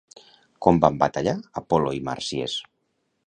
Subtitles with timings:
[0.65, 2.57] Com van batallar Apol·lo i Màrsies?